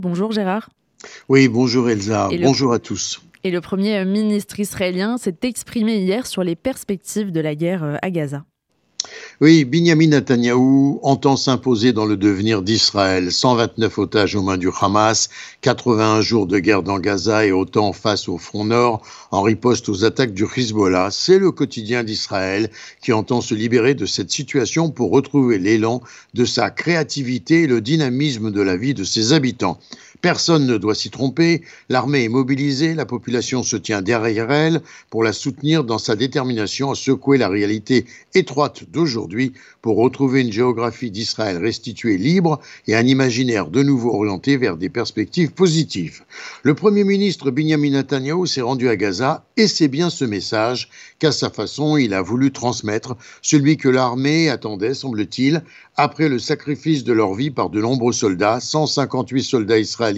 Bonjour 0.00 0.32
Gérard. 0.32 0.70
Oui, 1.28 1.48
bonjour 1.48 1.90
Elsa, 1.90 2.28
bonjour 2.42 2.72
à 2.72 2.78
tous. 2.78 3.20
Et 3.44 3.50
le 3.50 3.60
Premier 3.60 4.04
ministre 4.04 4.58
israélien 4.60 5.18
s'est 5.18 5.36
exprimé 5.42 5.98
hier 5.98 6.26
sur 6.26 6.42
les 6.42 6.56
perspectives 6.56 7.32
de 7.32 7.40
la 7.40 7.54
guerre 7.54 7.84
euh, 7.84 7.96
à 8.00 8.10
Gaza. 8.10 8.44
Oui, 9.42 9.64
Binyamin 9.64 10.08
Netanyahou 10.08 11.00
entend 11.02 11.34
s'imposer 11.34 11.94
dans 11.94 12.04
le 12.04 12.18
devenir 12.18 12.60
d'Israël. 12.60 13.32
129 13.32 13.96
otages 13.96 14.36
aux 14.36 14.42
mains 14.42 14.58
du 14.58 14.68
Hamas, 14.82 15.30
81 15.62 16.20
jours 16.20 16.46
de 16.46 16.58
guerre 16.58 16.82
dans 16.82 16.98
Gaza 16.98 17.46
et 17.46 17.50
autant 17.50 17.94
face 17.94 18.28
au 18.28 18.36
front 18.36 18.66
nord 18.66 19.00
en 19.30 19.40
riposte 19.40 19.88
aux 19.88 20.04
attaques 20.04 20.34
du 20.34 20.44
Hezbollah. 20.44 21.08
C'est 21.10 21.38
le 21.38 21.52
quotidien 21.52 22.04
d'Israël 22.04 22.68
qui 23.00 23.14
entend 23.14 23.40
se 23.40 23.54
libérer 23.54 23.94
de 23.94 24.04
cette 24.04 24.30
situation 24.30 24.90
pour 24.90 25.10
retrouver 25.10 25.56
l'élan 25.56 26.02
de 26.34 26.44
sa 26.44 26.68
créativité 26.68 27.62
et 27.62 27.66
le 27.66 27.80
dynamisme 27.80 28.50
de 28.50 28.60
la 28.60 28.76
vie 28.76 28.92
de 28.92 29.04
ses 29.04 29.32
habitants. 29.32 29.80
Personne 30.22 30.66
ne 30.66 30.76
doit 30.76 30.94
s'y 30.94 31.08
tromper, 31.08 31.62
l'armée 31.88 32.24
est 32.24 32.28
mobilisée, 32.28 32.94
la 32.94 33.06
population 33.06 33.62
se 33.62 33.76
tient 33.76 34.02
derrière 34.02 34.52
elle 34.52 34.82
pour 35.08 35.24
la 35.24 35.32
soutenir 35.32 35.82
dans 35.82 35.96
sa 35.96 36.14
détermination 36.14 36.90
à 36.90 36.94
secouer 36.94 37.38
la 37.38 37.48
réalité 37.48 38.04
étroite 38.34 38.84
d'aujourd'hui 38.90 39.54
pour 39.80 39.96
retrouver 39.96 40.42
une 40.42 40.52
géographie 40.52 41.10
d'Israël 41.10 41.56
restituée 41.56 42.18
libre 42.18 42.60
et 42.86 42.94
un 42.94 43.06
imaginaire 43.06 43.68
de 43.68 43.82
nouveau 43.82 44.14
orienté 44.14 44.58
vers 44.58 44.76
des 44.76 44.90
perspectives 44.90 45.52
positives. 45.52 46.22
Le 46.64 46.74
Premier 46.74 47.04
ministre 47.04 47.50
Benjamin 47.50 47.92
Netanyahu 47.92 48.46
s'est 48.46 48.60
rendu 48.60 48.90
à 48.90 48.96
Gaza 48.96 49.46
et 49.56 49.68
c'est 49.68 49.88
bien 49.88 50.10
ce 50.10 50.26
message 50.26 50.90
qu'à 51.18 51.32
sa 51.32 51.48
façon 51.48 51.96
il 51.96 52.12
a 52.12 52.20
voulu 52.20 52.52
transmettre, 52.52 53.16
celui 53.40 53.78
que 53.78 53.88
l'armée 53.88 54.50
attendait, 54.50 54.92
semble-t-il, 54.92 55.62
après 55.96 56.28
le 56.28 56.38
sacrifice 56.38 57.04
de 57.04 57.12
leur 57.14 57.34
vie 57.34 57.50
par 57.50 57.70
de 57.70 57.80
nombreux 57.80 58.12
soldats, 58.12 58.60
158 58.60 59.42
soldats 59.42 59.78
israéliens 59.78 60.09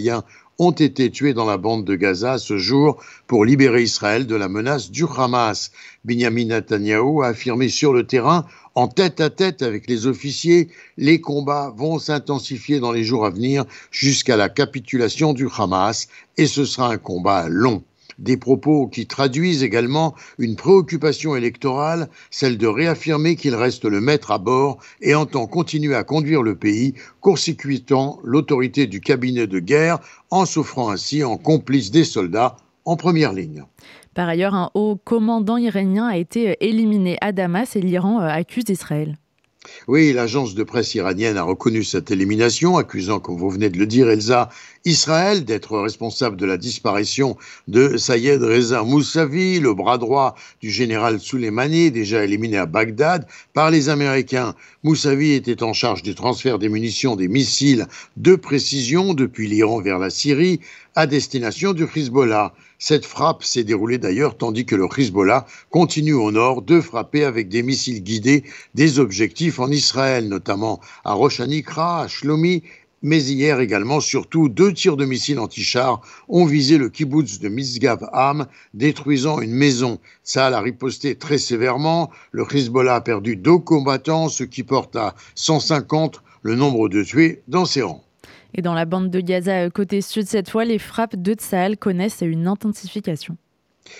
ont 0.59 0.71
été 0.71 1.09
tués 1.09 1.33
dans 1.33 1.45
la 1.45 1.57
bande 1.57 1.85
de 1.85 1.95
Gaza 1.95 2.37
ce 2.37 2.57
jour 2.57 3.01
pour 3.27 3.45
libérer 3.45 3.83
Israël 3.83 4.27
de 4.27 4.35
la 4.35 4.49
menace 4.49 4.91
du 4.91 5.05
Hamas. 5.17 5.71
Benjamin 6.05 6.45
Netanyahu 6.45 7.23
a 7.23 7.27
affirmé 7.27 7.69
sur 7.69 7.93
le 7.93 8.05
terrain, 8.05 8.45
en 8.75 8.87
tête 8.87 9.21
à 9.21 9.29
tête 9.29 9.61
avec 9.61 9.87
les 9.87 10.07
officiers, 10.07 10.69
les 10.97 11.21
combats 11.21 11.73
vont 11.75 11.99
s'intensifier 11.99 12.79
dans 12.79 12.91
les 12.91 13.03
jours 13.03 13.25
à 13.25 13.29
venir 13.29 13.65
jusqu'à 13.91 14.37
la 14.37 14.49
capitulation 14.49 15.33
du 15.33 15.47
Hamas 15.57 16.07
et 16.37 16.47
ce 16.47 16.65
sera 16.65 16.89
un 16.89 16.97
combat 16.97 17.47
long 17.49 17.83
des 18.19 18.37
propos 18.37 18.87
qui 18.87 19.07
traduisent 19.07 19.63
également 19.63 20.15
une 20.37 20.55
préoccupation 20.55 21.35
électorale, 21.35 22.09
celle 22.31 22.57
de 22.57 22.67
réaffirmer 22.67 23.35
qu'il 23.35 23.55
reste 23.55 23.85
le 23.85 24.01
maître 24.01 24.31
à 24.31 24.37
bord 24.37 24.77
et 25.01 25.15
entend 25.15 25.47
continuer 25.47 25.95
à 25.95 26.03
conduire 26.03 26.43
le 26.43 26.55
pays, 26.55 26.93
court-circuitant 27.21 28.19
l'autorité 28.23 28.87
du 28.87 29.01
cabinet 29.01 29.47
de 29.47 29.59
guerre 29.59 29.99
en 30.31 30.45
s'offrant 30.45 30.89
ainsi 30.89 31.23
en 31.23 31.37
complice 31.37 31.91
des 31.91 32.03
soldats 32.03 32.57
en 32.85 32.95
première 32.95 33.33
ligne. 33.33 33.63
Par 34.13 34.29
ailleurs, 34.29 34.53
un 34.53 34.69
haut 34.75 34.99
commandant 35.03 35.57
iranien 35.57 36.07
a 36.07 36.17
été 36.17 36.57
éliminé 36.59 37.17
à 37.21 37.31
Damas 37.31 37.75
et 37.75 37.81
l'Iran 37.81 38.21
euh, 38.21 38.27
accuse 38.27 38.65
Israël. 38.69 39.17
Oui, 39.87 40.13
l'agence 40.13 40.55
de 40.55 40.63
presse 40.63 40.95
iranienne 40.95 41.37
a 41.37 41.43
reconnu 41.43 41.83
cette 41.83 42.11
élimination, 42.11 42.77
accusant, 42.77 43.19
comme 43.19 43.37
vous 43.37 43.49
venez 43.49 43.69
de 43.69 43.77
le 43.77 43.85
dire, 43.85 44.09
Elsa, 44.09 44.49
Israël 44.85 45.45
d'être 45.45 45.77
responsable 45.77 46.35
de 46.35 46.45
la 46.45 46.57
disparition 46.57 47.37
de 47.67 47.97
Sayed 47.97 48.43
Reza 48.43 48.83
Moussavi, 48.83 49.59
le 49.59 49.73
bras 49.73 49.97
droit 49.97 50.35
du 50.61 50.69
général 50.69 51.19
Soleimani, 51.19 51.91
déjà 51.91 52.23
éliminé 52.23 52.57
à 52.57 52.65
Bagdad 52.65 53.25
par 53.53 53.71
les 53.71 53.89
Américains. 53.89 54.55
Moussavi 54.83 55.31
était 55.31 55.63
en 55.63 55.73
charge 55.73 56.03
du 56.03 56.15
transfert 56.15 56.59
des 56.59 56.69
munitions, 56.69 57.15
des 57.15 57.29
missiles 57.29 57.87
de 58.17 58.35
précision 58.35 59.13
depuis 59.13 59.47
l'Iran 59.47 59.81
vers 59.81 59.99
la 59.99 60.09
Syrie 60.09 60.59
à 60.95 61.07
destination 61.07 61.73
du 61.73 61.85
Hezbollah. 61.95 62.53
Cette 62.79 63.05
frappe 63.05 63.43
s'est 63.43 63.63
déroulée 63.63 63.97
d'ailleurs 63.97 64.37
tandis 64.37 64.65
que 64.65 64.75
le 64.75 64.87
Hezbollah 64.97 65.45
continue 65.69 66.13
au 66.13 66.31
nord 66.31 66.61
de 66.61 66.81
frapper 66.81 67.23
avec 67.23 67.49
des 67.49 67.63
missiles 67.63 68.03
guidés 68.03 68.43
des 68.75 68.99
objectifs 68.99 69.59
en 69.59 69.69
Israël, 69.69 70.27
notamment 70.27 70.79
à 71.03 71.13
Rosh 71.13 71.39
Hanikra, 71.39 72.03
à 72.03 72.07
Shlomi 72.07 72.63
mais 73.05 73.21
hier 73.21 73.59
également, 73.59 73.99
surtout, 73.99 74.47
deux 74.47 74.73
tirs 74.73 74.95
de 74.95 75.03
missiles 75.03 75.37
anti-chars 75.37 75.99
ont 76.29 76.45
visé 76.45 76.77
le 76.77 76.87
kibbutz 76.87 77.39
de 77.39 77.49
Misgav 77.49 78.09
Am, 78.13 78.47
détruisant 78.73 79.41
une 79.41 79.51
maison. 79.51 79.99
Ça 80.23 80.47
a 80.47 80.61
riposté 80.61 81.15
très 81.15 81.37
sévèrement. 81.37 82.09
Le 82.31 82.45
Hezbollah 82.49 82.95
a 82.95 83.01
perdu 83.01 83.35
deux 83.35 83.57
combattants, 83.57 84.29
ce 84.29 84.45
qui 84.45 84.63
porte 84.63 84.95
à 84.95 85.15
150 85.35 86.23
le 86.43 86.55
nombre 86.55 86.87
de 86.87 87.03
tués 87.03 87.43
dans 87.49 87.65
ses 87.65 87.81
rangs. 87.81 88.05
Et 88.55 88.61
dans 88.61 88.73
la 88.73 88.85
bande 88.85 89.09
de 89.09 89.19
Gaza, 89.19 89.63
euh, 89.63 89.69
côté 89.69 90.01
sud, 90.01 90.27
cette 90.27 90.49
fois, 90.49 90.65
les 90.65 90.79
frappes 90.79 91.15
de 91.15 91.33
Tsahal 91.33 91.77
connaissent 91.77 92.21
une 92.21 92.47
intensification. 92.47 93.37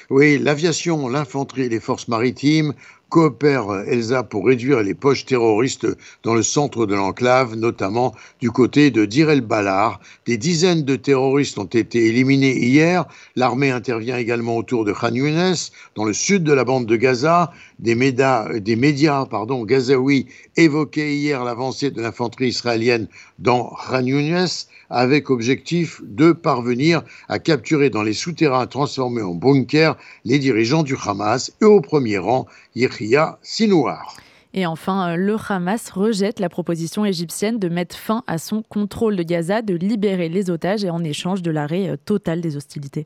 Oui, 0.09 0.37
l'aviation, 0.39 1.07
l'infanterie 1.09 1.63
et 1.63 1.69
les 1.69 1.79
forces 1.79 2.07
maritimes 2.07 2.73
coopèrent, 3.13 3.84
Elsa, 3.85 4.24
pour 4.24 4.47
réduire 4.47 4.81
les 4.81 4.96
poches 4.96 5.28
terroristes 5.28 5.85
dans 6.24 6.34
le 6.34 6.41
centre 6.41 6.88
de 6.88 6.96
l'enclave, 6.96 7.56
notamment 7.56 8.16
du 8.41 8.50
côté 8.50 8.90
de 8.90 9.06
Dir 9.06 9.29
el-Balar. 9.29 10.00
Des 10.25 10.38
dizaines 10.38 10.81
de 10.81 10.96
terroristes 10.96 11.59
ont 11.59 11.66
été 11.66 12.07
éliminés 12.07 12.57
hier. 12.57 13.06
L'armée 13.35 13.69
intervient 13.69 14.18
également 14.18 14.57
autour 14.57 14.84
de 14.84 14.94
Khan 14.94 15.13
Younes, 15.13 15.53
dans 15.94 16.06
le 16.06 16.13
sud 16.13 16.44
de 16.44 16.53
la 16.53 16.63
bande 16.63 16.88
de 16.88 16.96
Gaza. 16.96 17.51
Des, 17.78 17.94
médias, 17.94 18.47
des 18.57 18.75
médias 18.75 19.28
pardon, 19.28 19.63
gazaouis 19.63 20.25
évoquaient 20.57 21.13
hier 21.13 21.44
l'avancée 21.44 21.91
de 21.91 22.01
l'infanterie 22.01 22.47
israélienne 22.47 23.07
dans 23.38 23.75
Khan 23.88 24.06
Younes 24.07 24.47
avec 24.90 25.31
objectif 25.31 26.01
de 26.03 26.31
parvenir 26.31 27.03
à 27.28 27.40
capturer 27.40 27.90
dans 27.90 28.03
les 28.03 28.13
souterrains 28.13 28.68
transformés 28.68 29.24
en 29.24 29.34
bunkers 29.34 29.97
les 30.24 30.38
dirigeants 30.38 30.84
du 30.84 30.95
Hamas 31.03 31.51
et 31.62 31.66
au 31.66 31.81
premier 31.81 32.19
rang 32.19 32.45
Yehia 32.75 33.39
Sinouar. 33.41 34.17
Et 34.53 34.66
enfin, 34.66 35.09
euh, 35.09 35.16
le 35.16 35.35
Hamas 35.50 35.89
rejette 35.89 36.39
la 36.39 36.50
proposition 36.50 37.06
égyptienne 37.06 37.57
de 37.57 37.69
mettre 37.69 37.97
fin 37.97 38.23
à 38.28 38.38
son 38.38 38.61
contrôle 38.61 39.16
de 39.16 39.23
Gaza, 39.23 39.61
de 39.61 39.73
libérer 39.73 40.29
les 40.29 40.50
otages 40.50 40.83
et 40.83 40.89
en 40.89 41.03
échange 41.03 41.41
de 41.41 41.51
l'arrêt 41.51 41.89
euh, 41.89 41.97
total 41.97 42.41
des 42.41 42.56
hostilités. 42.56 43.06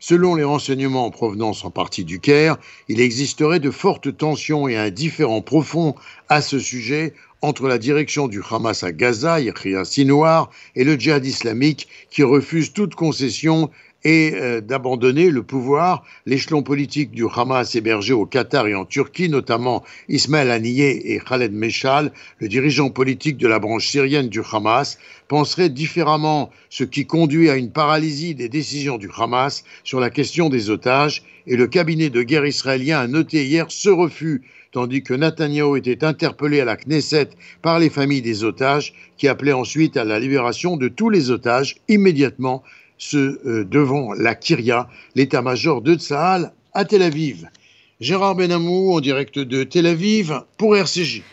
Selon 0.00 0.36
les 0.36 0.44
renseignements 0.44 1.06
en 1.06 1.10
provenance 1.10 1.64
en 1.64 1.70
partie 1.70 2.04
du 2.04 2.20
Caire, 2.20 2.56
il 2.88 3.00
existerait 3.00 3.58
de 3.58 3.72
fortes 3.72 4.16
tensions 4.16 4.68
et 4.68 4.76
un 4.76 4.90
différend 4.90 5.42
profond 5.42 5.96
à 6.28 6.40
ce 6.40 6.60
sujet 6.60 7.14
entre 7.42 7.68
la 7.68 7.78
direction 7.78 8.28
du 8.28 8.40
Hamas 8.48 8.82
à 8.82 8.92
Gaza, 8.92 9.40
Yahya 9.40 9.84
Sinouar, 9.84 10.50
et 10.74 10.84
le 10.84 10.96
djihad 10.96 11.24
islamique 11.24 11.88
qui 12.10 12.22
refuse 12.22 12.72
toute 12.72 12.94
concession 12.94 13.70
et 14.04 14.32
euh, 14.34 14.60
d'abandonner 14.60 15.30
le 15.30 15.42
pouvoir. 15.42 16.04
L'échelon 16.24 16.62
politique 16.62 17.10
du 17.10 17.24
Hamas 17.34 17.74
hébergé 17.74 18.12
au 18.12 18.26
Qatar 18.26 18.66
et 18.66 18.74
en 18.74 18.84
Turquie, 18.84 19.28
notamment 19.28 19.82
Ismaël 20.08 20.50
Haniyeh 20.50 21.12
et 21.12 21.20
Khaled 21.20 21.52
Meshal, 21.52 22.12
le 22.38 22.48
dirigeant 22.48 22.90
politique 22.90 23.36
de 23.36 23.48
la 23.48 23.58
branche 23.58 23.88
syrienne 23.88 24.28
du 24.28 24.40
Hamas, 24.52 24.98
penserait 25.26 25.68
différemment, 25.68 26.50
ce 26.70 26.84
qui 26.84 27.06
conduit 27.06 27.50
à 27.50 27.56
une 27.56 27.72
paralysie 27.72 28.34
des 28.34 28.48
décisions 28.48 28.98
du 28.98 29.10
Hamas 29.16 29.64
sur 29.84 30.00
la 30.00 30.10
question 30.10 30.48
des 30.48 30.70
otages, 30.70 31.22
et 31.46 31.56
le 31.56 31.66
cabinet 31.66 32.10
de 32.10 32.22
guerre 32.22 32.46
israélien 32.46 33.00
a 33.00 33.06
noté 33.06 33.44
hier 33.44 33.66
ce 33.68 33.88
refus 33.88 34.42
tandis 34.72 35.02
que 35.02 35.14
Netanyahu 35.14 35.76
était 35.76 36.04
interpellé 36.04 36.60
à 36.60 36.64
la 36.64 36.76
Knesset 36.76 37.30
par 37.62 37.78
les 37.78 37.90
familles 37.90 38.22
des 38.22 38.44
otages, 38.44 38.94
qui 39.16 39.28
appelaient 39.28 39.52
ensuite 39.52 39.96
à 39.96 40.04
la 40.04 40.18
libération 40.20 40.76
de 40.76 40.88
tous 40.88 41.10
les 41.10 41.30
otages 41.30 41.76
immédiatement 41.88 42.62
ce, 42.98 43.38
euh, 43.46 43.64
devant 43.64 44.12
la 44.12 44.34
Kyria, 44.34 44.88
l'état-major 45.14 45.82
de 45.82 45.94
Tsahal 45.94 46.52
à 46.74 46.84
Tel 46.84 47.02
Aviv. 47.02 47.48
Gérard 48.00 48.36
Benamou 48.36 48.92
en 48.92 49.00
direct 49.00 49.38
de 49.38 49.64
Tel 49.64 49.86
Aviv 49.86 50.42
pour 50.56 50.76
RCJ. 50.76 51.22